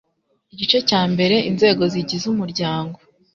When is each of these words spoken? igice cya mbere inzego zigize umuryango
igice 0.53 0.77
cya 0.89 1.01
mbere 1.11 1.35
inzego 1.49 1.83
zigize 1.93 2.25
umuryango 2.33 2.97